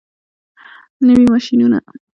نوي 1.05 1.25
ماشینونه. 1.33 1.79